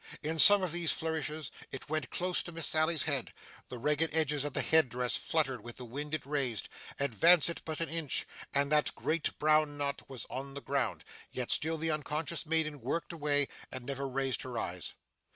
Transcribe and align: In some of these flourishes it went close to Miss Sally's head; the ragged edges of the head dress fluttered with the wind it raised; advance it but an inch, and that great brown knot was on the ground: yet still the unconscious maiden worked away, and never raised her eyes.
In 0.23 0.39
some 0.39 0.63
of 0.63 0.71
these 0.71 0.91
flourishes 0.91 1.51
it 1.71 1.87
went 1.87 2.09
close 2.09 2.41
to 2.41 2.51
Miss 2.51 2.65
Sally's 2.65 3.03
head; 3.03 3.31
the 3.69 3.77
ragged 3.77 4.09
edges 4.15 4.43
of 4.43 4.53
the 4.53 4.63
head 4.63 4.89
dress 4.89 5.15
fluttered 5.15 5.63
with 5.63 5.77
the 5.77 5.85
wind 5.85 6.15
it 6.15 6.25
raised; 6.25 6.69
advance 6.99 7.49
it 7.49 7.61
but 7.65 7.81
an 7.81 7.89
inch, 7.89 8.25
and 8.51 8.71
that 8.71 8.95
great 8.95 9.37
brown 9.37 9.77
knot 9.77 10.09
was 10.09 10.25
on 10.27 10.55
the 10.55 10.59
ground: 10.61 11.03
yet 11.31 11.51
still 11.51 11.77
the 11.77 11.91
unconscious 11.91 12.47
maiden 12.47 12.81
worked 12.81 13.13
away, 13.13 13.47
and 13.71 13.85
never 13.85 14.07
raised 14.09 14.41
her 14.41 14.57
eyes. 14.57 14.95